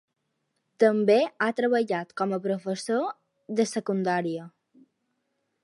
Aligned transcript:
També 0.83 1.17
ha 1.25 1.49
treballat 1.59 2.15
com 2.21 2.33
a 2.37 2.41
professor 2.47 3.05
de 3.61 3.67
secundària. 3.73 4.47